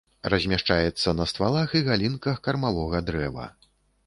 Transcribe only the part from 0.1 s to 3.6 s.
Размяшчаецца на ствалах і галінках кармавога дрэва.